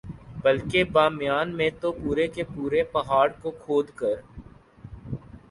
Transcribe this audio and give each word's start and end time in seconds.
بلکہ 0.43 0.83
بامیان 0.93 1.55
میں 1.57 1.69
تو 1.81 1.91
پورے 1.93 2.27
کے 2.29 2.43
پورے 2.45 2.83
پہاڑ 2.93 3.27
کو 3.41 3.51
کھود 3.59 3.89
کر 3.95 4.15